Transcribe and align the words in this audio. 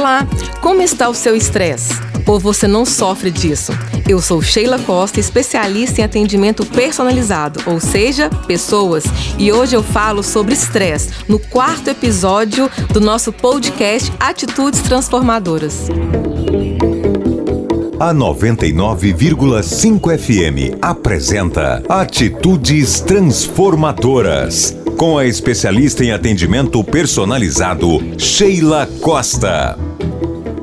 Olá, 0.00 0.26
como 0.62 0.80
está 0.80 1.10
o 1.10 1.14
seu 1.14 1.36
estresse? 1.36 1.92
Ou 2.26 2.40
você 2.40 2.66
não 2.66 2.86
sofre 2.86 3.30
disso? 3.30 3.70
Eu 4.08 4.18
sou 4.18 4.40
Sheila 4.40 4.78
Costa, 4.78 5.20
especialista 5.20 6.00
em 6.00 6.04
atendimento 6.04 6.64
personalizado, 6.64 7.60
ou 7.66 7.78
seja, 7.78 8.30
pessoas, 8.46 9.04
e 9.38 9.52
hoje 9.52 9.76
eu 9.76 9.82
falo 9.82 10.22
sobre 10.22 10.54
estresse 10.54 11.10
no 11.28 11.38
quarto 11.38 11.88
episódio 11.88 12.70
do 12.90 12.98
nosso 12.98 13.30
podcast 13.30 14.10
Atitudes 14.18 14.80
Transformadoras. 14.80 15.90
A 18.00 18.14
99,5 18.14 20.16
FM 20.16 20.78
apresenta 20.80 21.82
Atitudes 21.86 23.02
Transformadoras 23.02 24.74
com 24.96 25.18
a 25.18 25.26
especialista 25.26 26.02
em 26.02 26.10
atendimento 26.10 26.82
personalizado, 26.82 27.98
Sheila 28.16 28.88
Costa. 29.02 29.76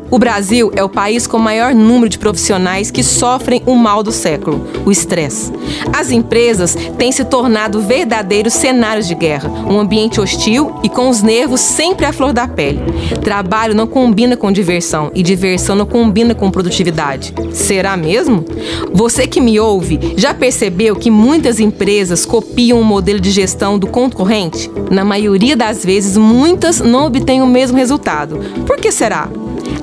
O 0.09 0.17
Brasil 0.17 0.71
é 0.75 0.83
o 0.83 0.89
país 0.89 1.27
com 1.27 1.37
maior 1.37 1.75
número 1.75 2.07
de 2.07 2.17
profissionais 2.17 2.89
que 2.89 3.03
sofrem 3.03 3.61
o 3.65 3.75
mal 3.75 4.01
do 4.01 4.11
século, 4.11 4.65
o 4.85 4.91
estresse. 4.91 5.51
As 5.93 6.11
empresas 6.11 6.77
têm 6.97 7.11
se 7.11 7.25
tornado 7.25 7.81
verdadeiros 7.81 8.53
cenários 8.53 9.07
de 9.07 9.13
guerra, 9.13 9.49
um 9.49 9.77
ambiente 9.79 10.21
hostil 10.21 10.73
e 10.81 10.87
com 10.87 11.09
os 11.09 11.21
nervos 11.21 11.59
sempre 11.59 12.05
à 12.05 12.13
flor 12.13 12.31
da 12.31 12.47
pele. 12.47 12.79
Trabalho 13.21 13.75
não 13.75 13.85
combina 13.85 14.37
com 14.37 14.51
diversão 14.51 15.11
e 15.13 15.21
diversão 15.21 15.75
não 15.75 15.85
combina 15.85 16.33
com 16.33 16.49
produtividade. 16.49 17.33
Será 17.51 17.97
mesmo? 17.97 18.45
Você 18.93 19.27
que 19.27 19.41
me 19.41 19.59
ouve 19.59 20.13
já 20.15 20.33
percebeu 20.33 20.95
que 20.95 21.11
muitas 21.11 21.59
empresas 21.59 22.25
copiam 22.25 22.79
o 22.79 22.83
modelo 22.83 23.19
de 23.19 23.29
gestão 23.29 23.77
do 23.77 23.87
concorrente? 23.87 24.71
Na 24.89 25.03
maioria 25.03 25.55
das 25.55 25.83
vezes, 25.83 26.15
muitas 26.15 26.79
não 26.79 27.07
obtêm 27.07 27.41
o 27.41 27.47
mesmo 27.47 27.77
resultado. 27.77 28.39
Por 28.65 28.77
que 28.77 28.91
será? 28.91 29.29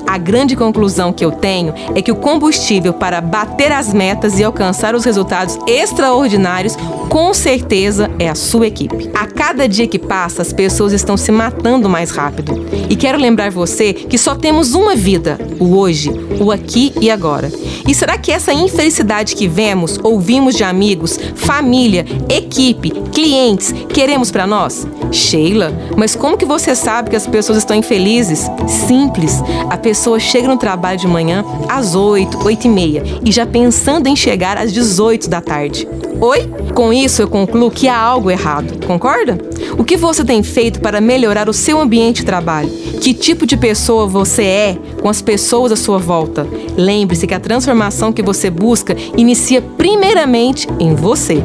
A 0.05 0.17
grande 0.17 0.55
conclusão 0.55 1.11
que 1.11 1.23
eu 1.23 1.31
tenho 1.31 1.73
é 1.95 2.01
que 2.01 2.11
o 2.11 2.15
combustível 2.15 2.93
para 2.93 3.21
bater 3.21 3.71
as 3.71 3.93
metas 3.93 4.39
e 4.39 4.43
alcançar 4.43 4.95
os 4.95 5.03
resultados 5.03 5.57
extraordinários, 5.67 6.77
com 7.09 7.33
certeza, 7.33 8.09
é 8.19 8.29
a 8.29 8.35
sua 8.35 8.67
equipe. 8.67 9.09
A 9.13 9.25
cada 9.25 9.67
dia 9.67 9.87
que 9.87 9.99
passa, 9.99 10.41
as 10.41 10.53
pessoas 10.53 10.93
estão 10.93 11.17
se 11.17 11.31
matando 11.31 11.89
mais 11.89 12.11
rápido. 12.11 12.65
E 12.89 12.95
quero 12.95 13.17
lembrar 13.17 13.51
você 13.51 13.93
que 13.93 14.17
só 14.17 14.35
temos 14.35 14.73
uma 14.73 14.95
vida, 14.95 15.37
o 15.59 15.77
hoje, 15.77 16.11
o 16.39 16.51
aqui 16.51 16.93
e 16.99 17.09
agora. 17.09 17.51
E 17.87 17.93
será 17.93 18.17
que 18.17 18.31
essa 18.31 18.53
infelicidade 18.53 19.35
que 19.35 19.47
vemos, 19.47 19.99
ouvimos 20.03 20.55
de 20.55 20.63
amigos, 20.63 21.19
família, 21.35 22.05
equipe, 22.29 22.91
clientes, 23.13 23.73
queremos 23.93 24.31
para 24.31 24.47
nós? 24.47 24.87
Sheila, 25.11 25.71
mas 25.95 26.15
como 26.15 26.37
que 26.37 26.45
você 26.45 26.75
sabe 26.75 27.09
que 27.09 27.15
as 27.15 27.27
pessoas 27.27 27.59
estão 27.59 27.75
infelizes? 27.75 28.49
Simples. 28.67 29.41
A 29.75 29.77
pessoa 29.77 30.21
chega 30.21 30.47
no 30.47 30.55
trabalho 30.55 30.97
de 30.97 31.05
manhã 31.05 31.43
às 31.67 31.95
8, 31.95 32.45
8 32.45 32.65
e 32.65 32.69
meia 32.69 33.03
e 33.25 33.29
já 33.29 33.45
pensando 33.45 34.07
em 34.07 34.15
chegar 34.15 34.57
às 34.57 34.71
18 34.71 35.29
da 35.29 35.41
tarde. 35.41 35.85
Oi? 36.21 36.49
Com 36.73 36.93
isso 36.93 37.21
eu 37.21 37.27
concluo 37.27 37.69
que 37.69 37.89
há 37.89 37.99
algo 37.99 38.31
errado, 38.31 38.87
concorda? 38.87 39.37
O 39.77 39.83
que 39.83 39.97
você 39.97 40.23
tem 40.23 40.43
feito 40.43 40.79
para 40.79 41.01
melhorar 41.01 41.49
o 41.49 41.53
seu 41.53 41.79
ambiente 41.79 42.17
de 42.17 42.25
trabalho? 42.25 42.69
Que 43.01 43.13
tipo 43.13 43.45
de 43.45 43.57
pessoa 43.57 44.07
você 44.07 44.43
é 44.43 44.77
com 45.01 45.09
as 45.09 45.21
pessoas 45.21 45.71
à 45.71 45.75
sua 45.75 45.97
volta? 45.97 46.47
Lembre-se 46.77 47.27
que 47.27 47.33
a 47.33 47.39
transformação 47.39 48.13
que 48.13 48.21
você 48.21 48.49
busca 48.49 48.95
inicia 49.17 49.61
primeiramente 49.61 50.67
em 50.79 50.95
você. 50.95 51.43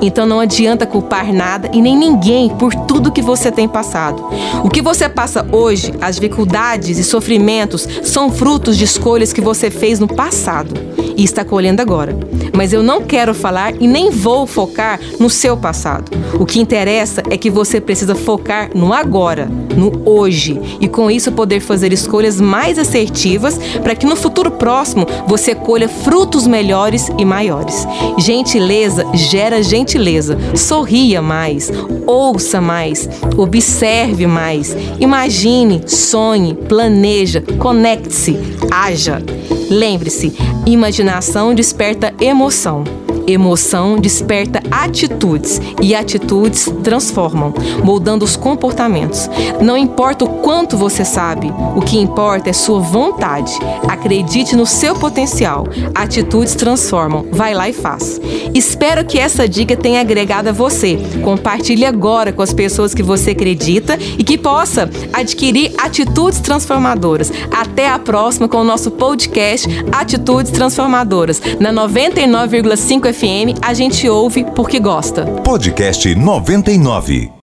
Então 0.00 0.26
não 0.26 0.40
adianta 0.40 0.86
culpar 0.86 1.32
nada 1.32 1.70
e 1.72 1.80
nem 1.80 1.96
ninguém 1.96 2.48
por 2.48 2.74
tudo 2.74 3.12
que 3.12 3.22
você 3.22 3.50
tem 3.50 3.68
passado. 3.68 4.24
O 4.64 4.68
que 4.68 4.82
você 4.82 5.08
passa 5.08 5.46
hoje, 5.52 5.92
as 6.00 6.16
dificuldades 6.16 6.98
e 6.98 7.04
sofrimentos, 7.04 7.88
são 8.02 8.30
frutos 8.30 8.76
de 8.76 8.84
escolhas 8.84 9.32
que 9.32 9.40
você 9.40 9.70
fez 9.70 9.98
no 9.98 10.08
passado 10.08 10.72
e 11.16 11.24
está 11.24 11.44
colhendo 11.44 11.80
agora. 11.80 12.16
Mas 12.56 12.72
eu 12.72 12.82
não 12.82 13.02
quero 13.02 13.34
falar 13.34 13.74
e 13.78 13.86
nem 13.86 14.10
vou 14.10 14.46
focar 14.46 14.98
no 15.20 15.28
seu 15.28 15.56
passado. 15.58 16.10
O 16.40 16.46
que 16.46 16.58
interessa 16.58 17.22
é 17.30 17.36
que 17.36 17.50
você 17.50 17.80
precisa 17.80 18.14
focar 18.14 18.70
no 18.74 18.94
agora, 18.94 19.46
no 19.76 20.02
hoje, 20.08 20.58
e 20.80 20.88
com 20.88 21.10
isso 21.10 21.30
poder 21.32 21.60
fazer 21.60 21.92
escolhas 21.92 22.40
mais 22.40 22.78
assertivas 22.78 23.58
para 23.82 23.94
que 23.94 24.06
no 24.06 24.16
futuro 24.16 24.50
próximo 24.50 25.06
você 25.26 25.54
colha 25.54 25.86
frutos 25.88 26.46
melhores 26.46 27.10
e 27.18 27.24
maiores. 27.26 27.86
Gentileza 28.18 29.04
gera 29.12 29.62
gentileza. 29.62 30.38
Sorria 30.54 31.20
mais, 31.20 31.70
ouça 32.06 32.58
mais, 32.58 33.06
observe 33.36 34.26
mais, 34.26 34.74
imagine, 34.98 35.82
sonhe, 35.86 36.54
planeja, 36.54 37.42
conecte-se, 37.58 38.38
haja. 38.70 39.22
Lembre-se, 39.70 40.32
imaginação 40.64 41.54
desperta 41.54 42.14
emoção. 42.20 42.84
Emoção 43.26 43.98
desperta 43.98 44.62
atitudes 44.70 45.60
e 45.82 45.94
atitudes 45.94 46.72
transformam, 46.84 47.52
moldando 47.82 48.24
os 48.24 48.36
comportamentos. 48.36 49.28
Não 49.60 49.76
importa 49.76 50.24
o 50.24 50.28
quanto 50.28 50.76
você 50.76 51.04
sabe, 51.04 51.52
o 51.74 51.80
que 51.80 51.98
importa 51.98 52.50
é 52.50 52.52
sua 52.52 52.80
vontade. 52.80 53.52
Acredite 53.88 54.54
no 54.54 54.66
seu 54.66 54.94
potencial. 54.94 55.66
Atitudes 55.94 56.54
transformam. 56.54 57.26
Vai 57.32 57.54
lá 57.54 57.68
e 57.68 57.72
faz. 57.72 58.20
Espero 58.54 59.04
que 59.04 59.18
essa 59.18 59.48
dica 59.48 59.76
tenha 59.76 60.00
agregado 60.00 60.48
a 60.48 60.52
você. 60.52 60.98
Compartilhe 61.22 61.84
agora 61.84 62.32
com 62.32 62.42
as 62.42 62.52
pessoas 62.52 62.94
que 62.94 63.02
você 63.02 63.32
acredita 63.32 63.98
e 64.18 64.22
que 64.22 64.38
possa 64.38 64.88
adquirir 65.12 65.72
atitudes 65.78 66.40
transformadoras. 66.40 67.32
Até 67.50 67.88
a 67.88 67.98
próxima 67.98 68.48
com 68.48 68.58
o 68.58 68.64
nosso 68.64 68.90
podcast 68.90 69.68
Atitudes 69.92 70.52
Transformadoras 70.52 71.40
na 71.58 71.72
99,5 71.72 73.15
FM 73.16 73.58
a 73.62 73.72
gente 73.72 74.08
ouve 74.08 74.44
porque 74.44 74.78
gosta. 74.78 75.24
Podcast 75.42 76.14
99. 76.14 77.36